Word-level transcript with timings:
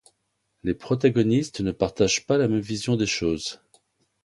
Les 0.63 0.73
protagonistes 0.73 1.61
ne 1.61 1.71
partagent 1.71 2.25
pas 2.25 2.39
la 2.39 2.47
même 2.47 2.59
vision 2.59 2.95
des 2.95 3.05
choses. 3.05 3.61